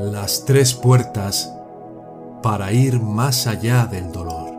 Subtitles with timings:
[0.00, 1.54] Las tres puertas
[2.42, 4.54] para ir más allá del dolor.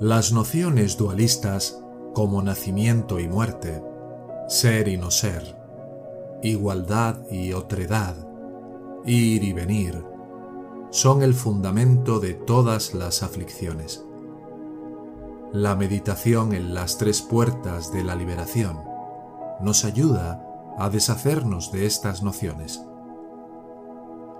[0.00, 1.80] Las nociones dualistas
[2.12, 3.84] como nacimiento y muerte,
[4.48, 5.56] ser y no ser,
[6.42, 8.16] igualdad y otredad,
[9.04, 10.04] ir y venir,
[10.90, 14.04] son el fundamento de todas las aflicciones.
[15.52, 18.84] La meditación en las tres puertas de la liberación
[19.60, 20.46] nos ayuda
[20.78, 22.80] a deshacernos de estas nociones.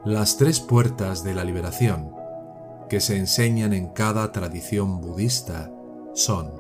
[0.05, 2.15] Las tres puertas de la liberación
[2.89, 5.73] que se enseñan en cada tradición budista
[6.15, 6.53] son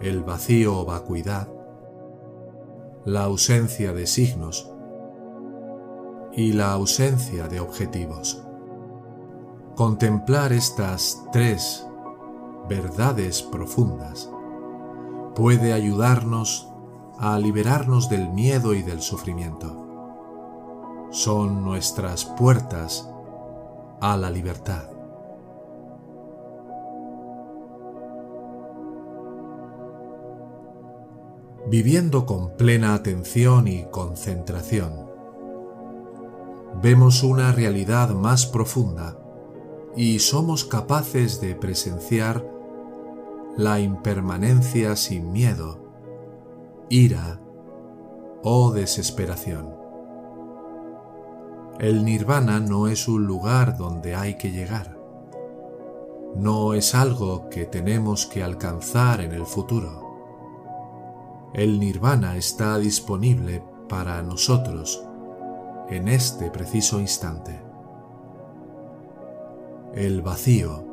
[0.00, 1.48] el vacío o vacuidad,
[3.04, 4.68] la ausencia de signos
[6.32, 8.42] y la ausencia de objetivos.
[9.76, 11.86] Contemplar estas tres
[12.68, 14.30] verdades profundas
[15.34, 16.68] puede ayudarnos
[17.18, 19.78] a liberarnos del miedo y del sufrimiento.
[21.10, 23.08] Son nuestras puertas
[24.00, 24.90] a la libertad.
[31.68, 35.06] Viviendo con plena atención y concentración,
[36.82, 39.16] vemos una realidad más profunda
[39.96, 42.51] y somos capaces de presenciar
[43.56, 45.78] la impermanencia sin miedo,
[46.88, 47.38] ira
[48.42, 49.74] o desesperación.
[51.78, 54.96] El nirvana no es un lugar donde hay que llegar.
[56.34, 60.00] No es algo que tenemos que alcanzar en el futuro.
[61.52, 65.04] El nirvana está disponible para nosotros
[65.90, 67.60] en este preciso instante.
[69.92, 70.91] El vacío,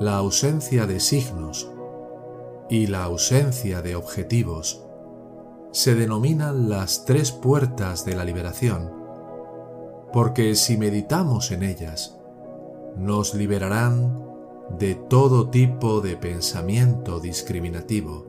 [0.00, 1.68] la ausencia de signos
[2.70, 4.84] y la ausencia de objetivos
[5.72, 8.92] se denominan las tres puertas de la liberación,
[10.12, 12.16] porque si meditamos en ellas,
[12.96, 14.24] nos liberarán
[14.78, 18.24] de todo tipo de pensamiento discriminativo,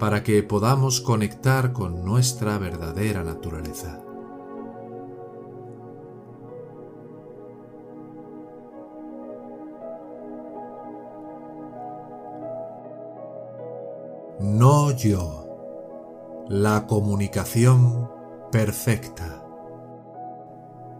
[0.00, 4.02] para que podamos conectar con nuestra verdadera naturaleza.
[14.42, 15.46] No yo.
[16.48, 18.10] La comunicación
[18.50, 19.40] perfecta.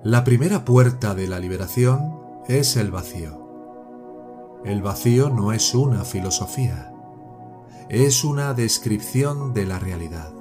[0.04, 4.60] La primera puerta de la liberación es el vacío.
[4.64, 6.94] El vacío no es una filosofía,
[7.88, 10.32] es una descripción de la realidad.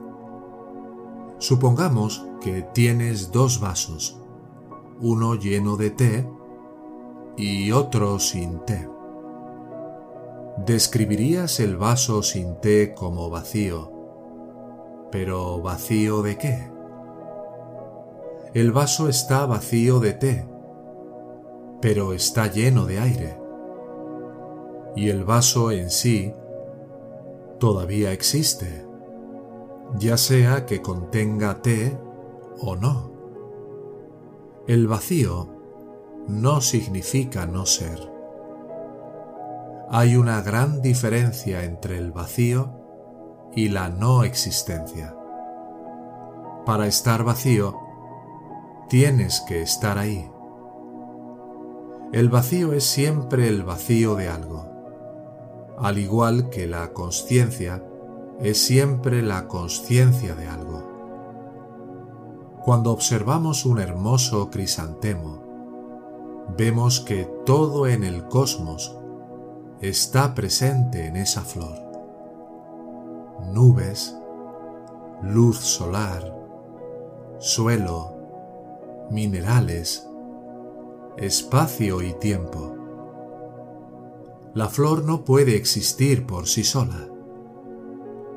[1.40, 4.22] Supongamos que tienes dos vasos,
[5.00, 6.30] uno lleno de té
[7.36, 8.88] y otro sin té.
[10.66, 13.92] Describirías el vaso sin té como vacío.
[15.12, 16.72] ¿Pero vacío de qué?
[18.54, 20.46] El vaso está vacío de té,
[21.82, 23.40] pero está lleno de aire.
[24.96, 26.32] Y el vaso en sí
[27.58, 28.86] todavía existe,
[29.98, 31.98] ya sea que contenga té
[32.60, 33.12] o no.
[34.68, 35.50] El vacío
[36.28, 38.11] no significa no ser
[39.94, 42.72] hay una gran diferencia entre el vacío
[43.54, 45.14] y la no existencia.
[46.66, 47.78] Para estar vacío,
[48.88, 50.32] tienes que estar ahí.
[52.14, 54.66] El vacío es siempre el vacío de algo,
[55.78, 57.84] al igual que la conciencia
[58.40, 60.88] es siempre la conciencia de algo.
[62.64, 65.44] Cuando observamos un hermoso crisantemo,
[66.58, 69.01] vemos que todo en el cosmos
[69.82, 71.76] está presente en esa flor.
[73.52, 74.16] Nubes,
[75.24, 76.38] luz solar,
[77.40, 80.08] suelo, minerales,
[81.18, 82.76] espacio y tiempo.
[84.54, 87.08] La flor no puede existir por sí sola.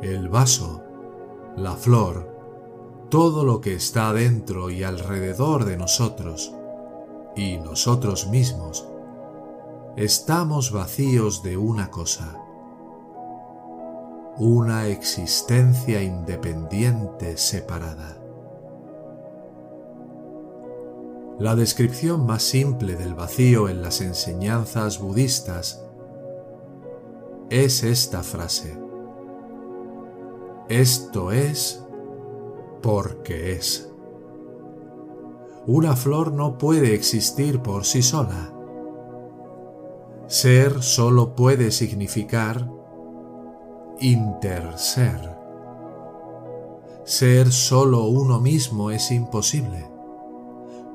[0.01, 0.83] El vaso,
[1.57, 6.55] la flor, todo lo que está dentro y alrededor de nosotros,
[7.37, 8.89] y nosotros mismos,
[9.97, 12.37] estamos vacíos de una cosa,
[14.39, 18.21] una existencia independiente separada.
[21.39, 25.85] La descripción más simple del vacío en las enseñanzas budistas
[27.51, 28.77] es esta frase.
[30.69, 31.85] Esto es
[32.83, 33.93] porque es.
[35.67, 38.54] Una flor no puede existir por sí sola
[40.27, 42.67] Ser solo puede significar
[44.01, 45.37] interser.
[47.05, 49.91] Ser solo uno mismo es imposible.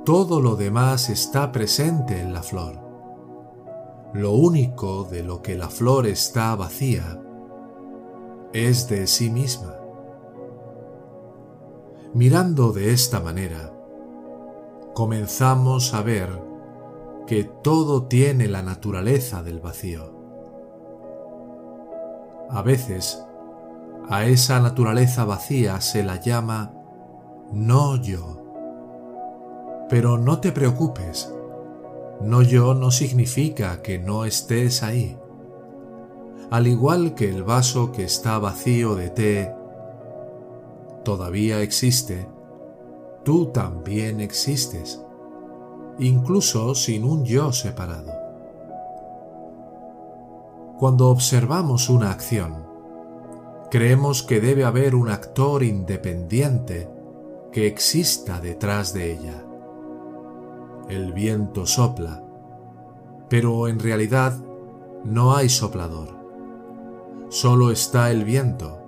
[0.04, 2.80] Todo lo demás está presente en la flor.
[4.14, 7.22] Lo único de lo que la flor está vacía
[8.54, 9.76] es de sí misma.
[12.16, 13.72] Mirando de esta manera,
[14.96, 16.49] comenzamos a ver
[17.30, 20.16] que todo tiene la naturaleza del vacío.
[22.50, 23.24] A veces,
[24.10, 26.74] a esa naturaleza vacía se la llama
[27.52, 28.42] no yo.
[29.90, 31.32] Pero no te preocupes,
[32.20, 35.16] no yo no significa que no estés ahí.
[36.50, 39.54] Al igual que el vaso que está vacío de té
[41.06, 42.28] todavía existe,
[43.24, 45.06] tú también existes,
[46.00, 48.12] incluso sin un yo separado.
[50.78, 52.66] Cuando observamos una acción,
[53.70, 56.90] creemos que debe haber un actor independiente
[57.52, 59.44] que exista detrás de ella.
[60.88, 62.24] El viento sopla,
[63.28, 64.38] pero en realidad
[65.04, 66.18] no hay soplador.
[67.30, 68.80] Solo está el viento,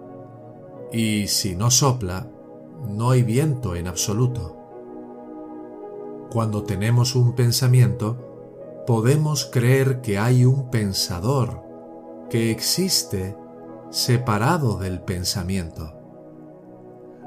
[0.91, 2.27] y si no sopla,
[2.87, 4.60] no hay viento en absoluto.
[6.31, 11.61] Cuando tenemos un pensamiento, podemos creer que hay un pensador
[12.29, 13.35] que existe
[13.89, 15.93] separado del pensamiento.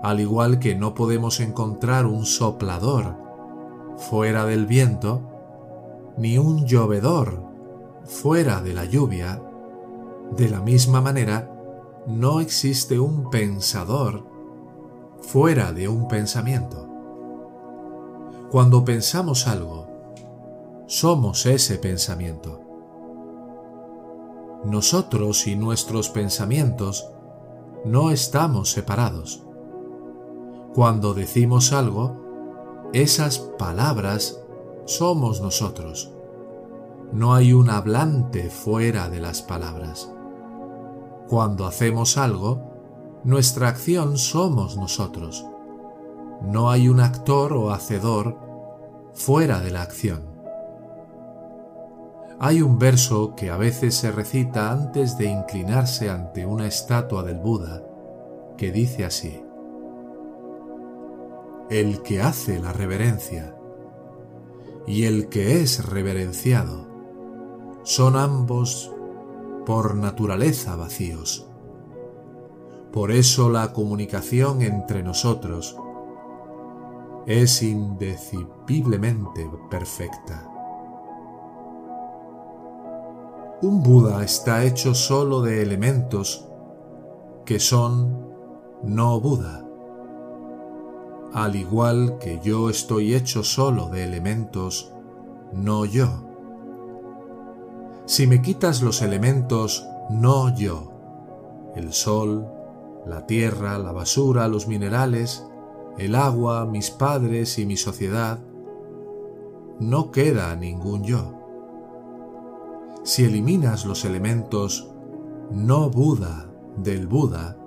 [0.03, 3.15] Al igual que no podemos encontrar un soplador
[3.99, 5.21] fuera del viento,
[6.17, 7.45] ni un llovedor
[8.05, 9.43] fuera de la lluvia,
[10.35, 11.51] de la misma manera,
[12.07, 14.25] no existe un pensador
[15.21, 16.94] fuera de un pensamiento.
[18.55, 19.89] Cuando pensamos algo,
[20.87, 22.61] somos ese pensamiento
[24.65, 27.11] nosotros y nuestros pensamientos
[27.85, 29.43] no estamos separados.
[30.73, 34.41] Cuando decimos algo, esas palabras
[34.85, 36.13] somos nosotros.
[37.13, 40.13] No hay un hablante fuera de las palabras.
[41.29, 42.63] Cuando hacemos algo,
[43.25, 45.45] nuestra acción somos nosotros.
[46.41, 48.44] No hay un actor o hacedor
[49.15, 50.23] fuera de la acción.
[52.41, 57.39] Hay un verso que a veces se recita antes de inclinarse ante una estatua del
[57.39, 57.83] Buda
[58.57, 59.41] que dice así,
[61.71, 63.55] El que hace la reverencia
[64.87, 66.87] y el que es reverenciado
[67.85, 68.93] son ambos
[69.65, 71.47] por naturaleza vacíos.
[72.93, 75.77] Por eso la comunicación entre nosotros
[77.27, 80.51] es indeciblemente perfecta.
[83.63, 86.47] Un Buda está hecho solo de elementos
[87.47, 88.29] que son
[88.83, 89.65] no Buda,
[91.33, 94.93] al igual que yo estoy hecho solo de elementos
[95.53, 96.09] no yo.
[98.07, 100.93] Si me quitas los elementos no yo,
[101.75, 102.47] el sol,
[103.07, 105.47] la tierra, la basura, los minerales,
[105.99, 108.41] el agua, mis padres y mi sociedad,
[109.81, 111.45] no queda ningún yo
[113.05, 114.91] si eliminas los elementos
[115.51, 117.59] no Buda del Buda,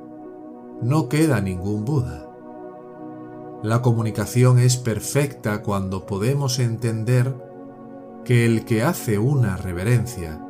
[0.81, 2.27] no queda ningún Buda.
[3.62, 7.36] La comunicación es perfecta cuando podemos entender
[8.25, 10.43] que el que hace una reverencia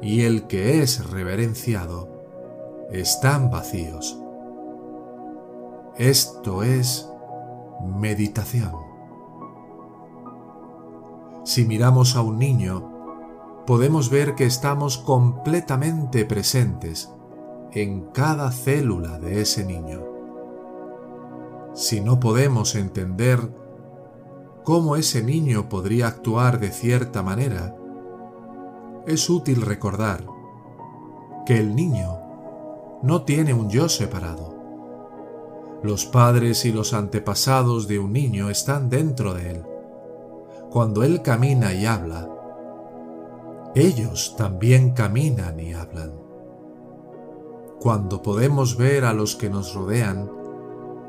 [0.00, 2.08] y el que es reverenciado
[2.90, 4.18] están vacíos.
[5.96, 7.08] Esto es
[7.80, 8.72] meditación.
[11.44, 17.14] Si miramos a un niño, podemos ver que estamos completamente presentes
[17.70, 20.02] en cada célula de ese niño.
[21.74, 23.54] Si no podemos entender
[24.64, 27.76] cómo ese niño podría actuar de cierta manera,
[29.06, 30.26] es útil recordar
[31.46, 32.18] que el niño
[33.04, 34.53] no tiene un yo separado.
[35.84, 39.62] Los padres y los antepasados de un niño están dentro de él.
[40.70, 42.26] Cuando él camina y habla,
[43.74, 46.12] ellos también caminan y hablan.
[47.80, 50.30] Cuando podemos ver a los que nos rodean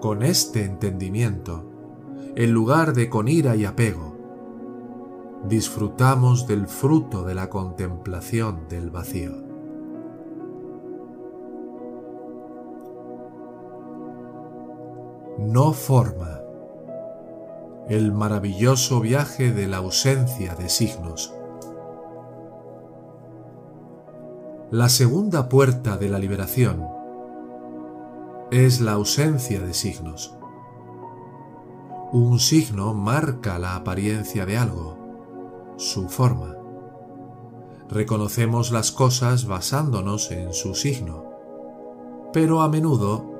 [0.01, 1.63] con este entendimiento,
[2.35, 4.17] en lugar de con ira y apego,
[5.47, 9.44] disfrutamos del fruto de la contemplación del vacío.
[15.37, 16.41] No forma
[17.87, 21.35] el maravilloso viaje de la ausencia de signos
[24.71, 26.87] La segunda puerta de la liberación
[28.49, 30.35] es la ausencia de signos.
[32.11, 34.97] Un signo marca la apariencia de algo,
[35.77, 36.55] su forma.
[37.89, 41.25] Reconocemos las cosas basándonos en su signo,
[42.33, 43.34] pero a menudo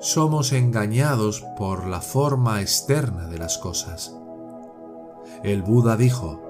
[0.00, 4.16] somos engañados por la forma externa de las cosas.
[5.42, 6.40] El Buda dijo,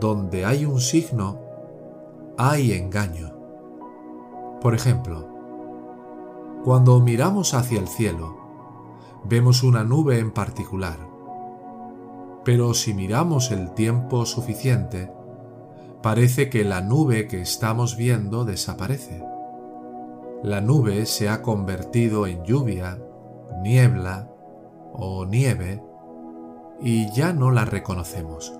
[0.00, 1.38] donde hay un signo,
[2.36, 3.32] hay engaño.
[4.60, 5.28] Por ejemplo,
[6.64, 8.36] cuando miramos hacia el cielo,
[9.24, 10.98] vemos una nube en particular.
[12.44, 15.12] Pero si miramos el tiempo suficiente,
[16.02, 19.35] parece que la nube que estamos viendo desaparece.
[20.46, 23.02] La nube se ha convertido en lluvia,
[23.64, 24.30] niebla
[24.92, 25.82] o nieve
[26.80, 28.56] y ya no la reconocemos.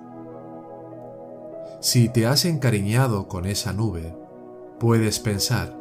[1.78, 4.18] Si te has encariñado con esa nube,
[4.80, 5.78] puedes pensar,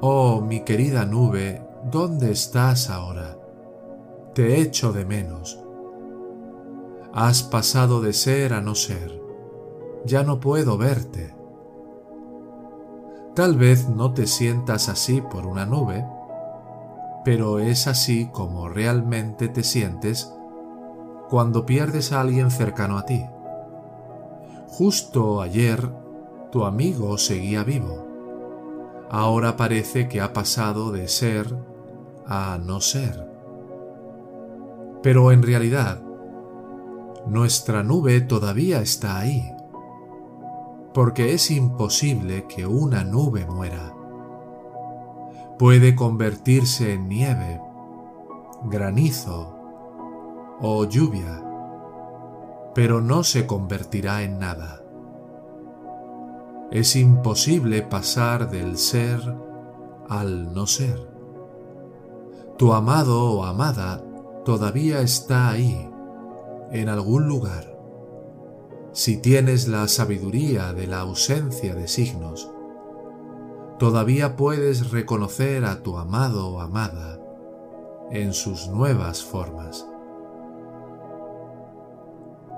[0.00, 3.38] Oh, mi querida nube, ¿dónde estás ahora?
[4.34, 5.62] Te echo de menos.
[7.12, 9.22] Has pasado de ser a no ser.
[10.04, 11.37] Ya no puedo verte.
[13.34, 16.04] Tal vez no te sientas así por una nube,
[17.24, 20.32] pero es así como realmente te sientes
[21.28, 23.24] cuando pierdes a alguien cercano a ti.
[24.66, 25.88] Justo ayer
[26.50, 28.08] tu amigo seguía vivo
[29.10, 31.56] ahora parece que ha pasado de ser
[32.26, 33.26] a no ser.
[35.02, 36.00] Pero en realidad,
[37.26, 39.50] nuestra nube todavía está ahí,
[40.98, 43.94] porque es imposible que una nube muera.
[45.56, 47.60] Puede convertirse en nieve,
[48.64, 49.54] granizo
[50.60, 51.40] o lluvia,
[52.74, 54.82] pero no se convertirá en nada.
[56.72, 59.20] Es imposible pasar del ser
[60.08, 60.98] al no ser.
[62.56, 64.02] Tu amado o amada
[64.44, 65.88] todavía está ahí,
[66.72, 67.67] en algún lugar.
[68.92, 72.50] Si tienes la sabiduría de la ausencia de signos,
[73.78, 77.20] todavía puedes reconocer a tu amado o amada
[78.10, 79.86] en sus nuevas formas.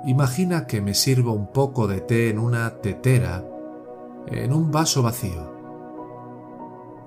[0.07, 3.45] Imagina que me sirvo un poco de té en una tetera
[4.29, 5.53] en un vaso vacío.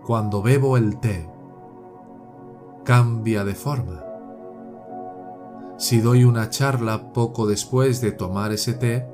[0.06, 1.30] Cuando bebo el té,
[2.84, 4.13] cambia de forma.
[5.84, 9.06] Si doy una charla poco después de tomar ese té,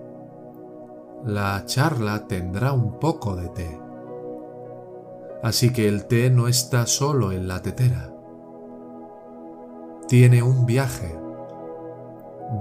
[1.25, 3.81] la charla tendrá un poco de té.
[5.41, 8.13] Así que el té no está solo en la tetera.
[10.07, 11.19] Tiene un viaje.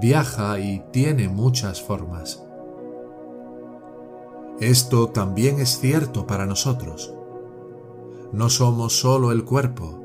[0.01, 2.43] Viaja y tiene muchas formas.
[4.59, 7.13] Esto también es cierto para nosotros.
[8.31, 9.98] No somos solo el cuerpo,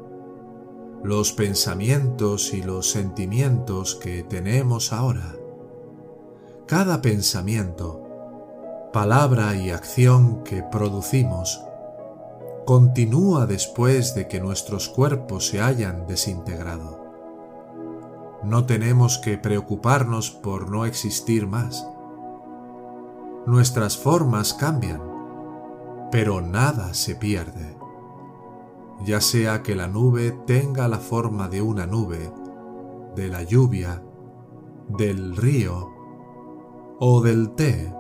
[1.05, 5.37] los pensamientos y los sentimientos que tenemos ahora.
[6.67, 11.63] Cada pensamiento, palabra y acción que producimos
[12.65, 17.05] continúa después de que nuestros cuerpos se hayan desintegrado.
[18.43, 21.87] No tenemos que preocuparnos por no existir más
[23.47, 25.03] nuestras formas cambian,
[26.11, 27.84] pero nada se pierde.
[29.03, 32.33] Ya sea que la nube tenga la forma de una nube,
[33.15, 34.03] de la lluvia,
[34.89, 35.91] del río
[37.01, 37.93] o del té,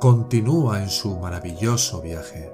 [0.00, 2.52] continúa en su maravilloso viaje.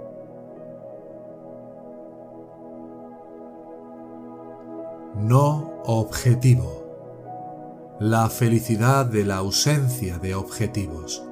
[5.17, 6.83] No objetivo.
[8.01, 11.23] La felicidad de la ausencia de objetivos.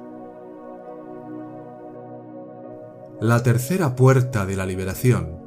[3.19, 5.40] La tercera puerta de la liberación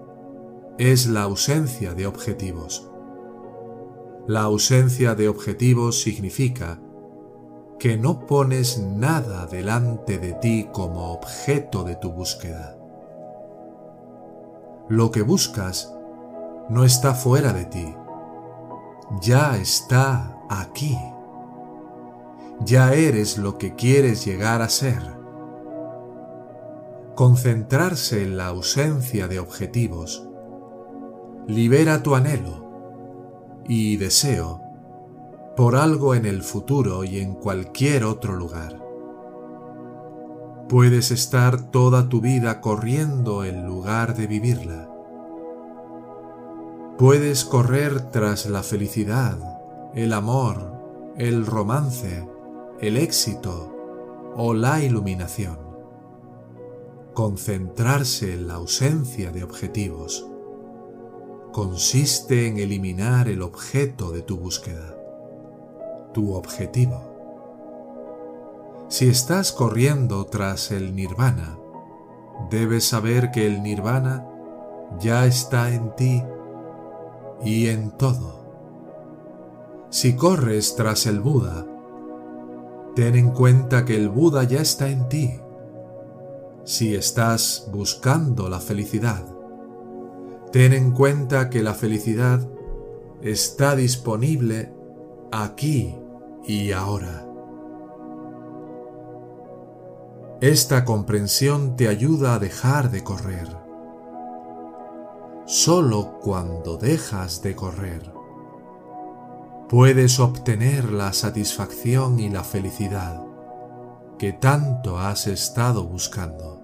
[0.78, 2.90] es la ausencia de objetivos.
[4.26, 6.80] La ausencia de objetivos significa
[7.78, 12.76] que no pones nada delante de ti como objeto de tu búsqueda.
[14.88, 15.94] Lo que buscas
[16.68, 17.94] no está fuera de ti,
[19.20, 20.98] ya está aquí.
[22.60, 25.14] Ya eres lo que quieres llegar a ser
[27.14, 30.28] concentrarse en la ausencia de objetivos,
[31.46, 34.60] libera tu anhelo y deseo
[35.56, 38.82] por algo en el futuro y en cualquier otro lugar.
[40.68, 44.88] Puedes estar toda tu vida corriendo en lugar de vivirla.
[46.98, 49.38] Puedes correr tras la felicidad,
[49.94, 52.28] el amor, el romance,
[52.80, 53.72] el éxito
[54.36, 55.64] o la iluminación
[57.14, 60.26] concentrarse en la ausencia de objetivos,
[61.54, 64.96] consiste en eliminar el objeto de tu búsqueda,
[66.12, 67.00] tu objetivo.
[68.88, 71.56] Si estás corriendo tras el nirvana,
[72.50, 74.26] debes saber que el nirvana
[74.98, 76.24] ya está en ti
[77.44, 78.40] y en todo.
[79.90, 81.68] Si corres tras el Buda,
[82.96, 85.38] ten en cuenta que el Buda ya está en ti.
[86.64, 89.33] Si estás buscando la felicidad,
[90.54, 92.48] ten en cuenta que la felicidad
[93.22, 94.72] está disponible
[95.32, 95.98] aquí
[96.46, 97.26] y ahora.
[100.40, 103.48] Esta comprensión te ayuda a dejar de correr.
[105.44, 108.12] Solo cuando dejas de correr,
[109.68, 113.26] puedes obtener la satisfacción y la felicidad
[114.20, 116.60] que tanto has estado buscando.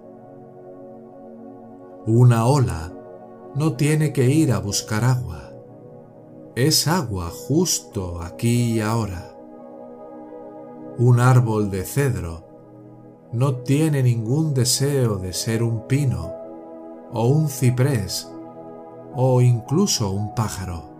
[2.06, 2.92] Una ola
[3.54, 5.52] no tiene que ir a buscar agua.
[6.54, 9.34] Es agua justo aquí y ahora.
[10.98, 12.46] Un árbol de cedro
[13.32, 16.32] no tiene ningún deseo de ser un pino
[17.12, 18.30] o un ciprés
[19.14, 20.90] o incluso un pájaro.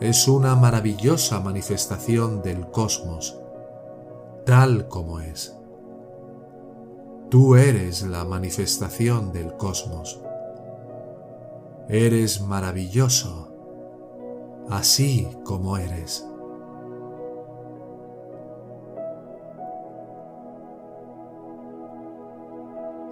[0.00, 3.36] Es una maravillosa manifestación del cosmos,
[4.46, 5.58] tal como es.
[7.30, 10.20] Tú eres la manifestación del cosmos.
[11.88, 13.52] Eres maravilloso,
[14.68, 16.28] así como eres.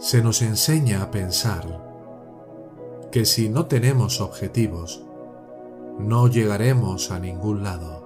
[0.06, 1.82] se nos enseña a pensar
[3.10, 5.04] que si no tenemos objetivos,
[5.98, 8.04] no llegaremos a ningún lado.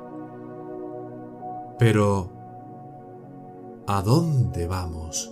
[1.78, 2.30] Pero,
[3.86, 5.30] ¿a dónde vamos?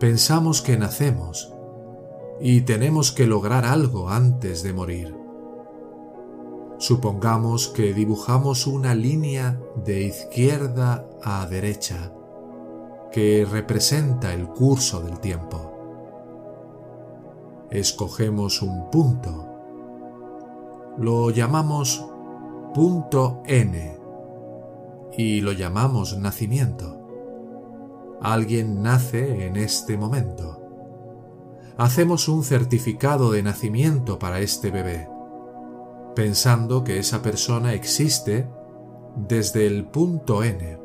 [0.00, 1.54] Pensamos que nacemos
[2.40, 5.16] y tenemos que lograr algo antes de morir.
[6.78, 12.12] Supongamos que dibujamos una línea de izquierda a derecha
[13.12, 15.70] que representa el curso del tiempo.
[17.70, 19.48] Escogemos un punto.
[20.98, 22.04] Lo llamamos
[22.74, 23.96] punto N
[25.16, 27.03] y lo llamamos nacimiento.
[28.24, 30.60] Alguien nace en este momento.
[31.76, 35.08] Hacemos un certificado de nacimiento para este bebé,
[36.16, 38.48] pensando que esa persona existe
[39.16, 40.84] desde el punto N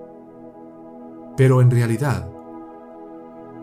[1.40, 2.30] pero en realidad,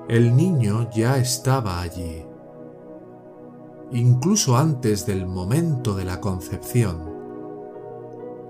[0.08, 2.24] el niño ya estaba allí.
[3.92, 7.12] Incluso antes del momento de la concepción,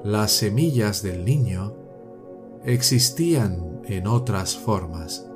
[0.04, 1.74] las semillas del niño
[2.66, 5.26] existían en otras formas.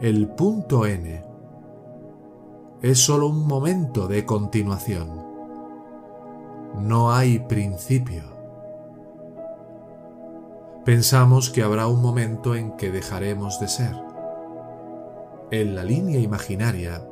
[0.00, 1.24] El punto N
[2.82, 5.24] es sólo un momento de continuación.
[6.78, 8.36] No hay principio
[10.86, 13.92] pensamos que habrá un momento en que dejaremos de ser.
[15.50, 17.04] En la línea imaginaria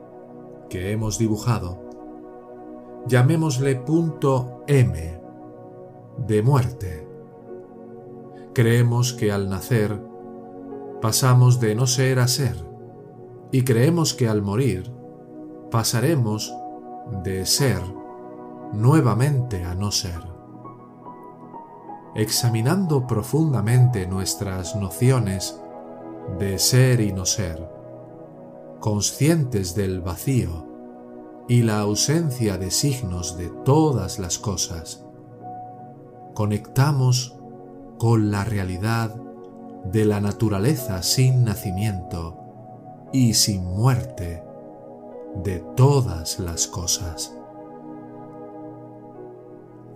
[0.70, 1.80] que hemos dibujado,
[3.08, 5.20] llamémosle punto M
[6.18, 7.03] de muerte.
[8.54, 10.00] Creemos que al nacer
[11.02, 12.54] pasamos de no ser a ser
[13.50, 14.92] y creemos que al morir
[15.72, 16.54] pasaremos
[17.24, 17.80] de ser
[18.72, 20.20] nuevamente a no ser.
[22.14, 25.60] Examinando profundamente nuestras nociones
[26.38, 27.68] de ser y no ser,
[28.78, 30.64] conscientes del vacío
[31.48, 35.04] y la ausencia de signos de todas las cosas,
[36.34, 37.36] conectamos
[37.98, 39.14] con la realidad
[39.84, 42.38] de la naturaleza sin nacimiento
[43.12, 44.42] y sin muerte
[45.42, 47.36] de todas las cosas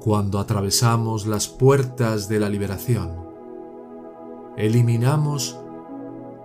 [0.01, 3.11] cuando atravesamos las puertas de la liberación,
[4.57, 5.59] eliminamos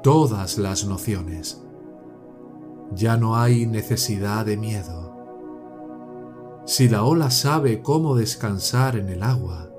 [0.02, 1.62] todas las nociones.
[2.94, 5.14] Ya no hay necesidad de miedo.
[6.66, 9.70] Si la ola sabe cómo descansar en el agua,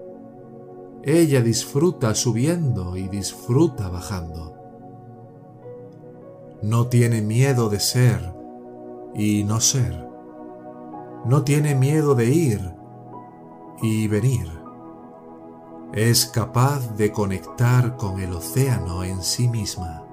[1.07, 4.57] ella disfruta subiendo y disfruta bajando.
[6.63, 8.33] No tiene miedo de ser
[9.15, 10.09] y no ser.
[11.27, 12.75] No tiene miedo de ir
[13.83, 14.49] y venir.
[15.93, 20.05] Es capaz de conectar con el océano en sí misma.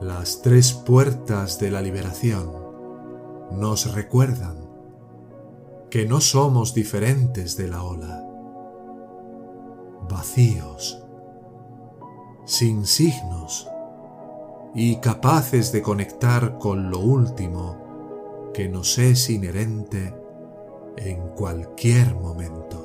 [0.00, 2.52] Las tres puertas de la liberación
[3.50, 4.68] nos recuerdan
[5.90, 8.27] que no somos diferentes de la ola,
[10.08, 11.02] vacíos,
[12.44, 13.68] sin signos
[14.74, 20.14] y capaces de conectar con lo último que nos es inherente
[20.96, 22.77] en cualquier momento.